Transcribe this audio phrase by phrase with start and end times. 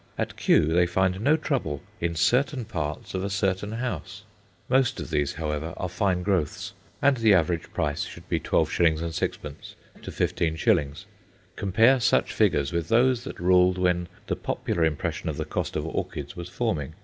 [0.17, 4.23] At Kew they find no trouble in certain parts of a certain house.
[4.67, 8.99] Most of these, however, are fine growths, and the average price should be 12s.
[9.13, 9.75] 6d.
[10.01, 11.05] to 15s.
[11.55, 15.85] Compare such figures with those that ruled when the popular impression of the cost of
[15.85, 16.95] orchids was forming.